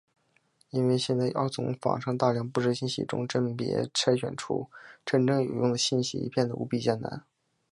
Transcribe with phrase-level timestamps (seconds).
[0.71, 4.67] 因为现在要从网上大量不实信息中甄别筛选出
[5.05, 7.23] 真实有用的信息已变的无比艰难。